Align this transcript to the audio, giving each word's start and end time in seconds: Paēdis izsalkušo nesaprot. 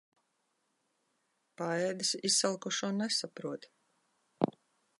Paēdis 1.61 2.13
izsalkušo 2.29 2.91
nesaprot. 3.03 3.69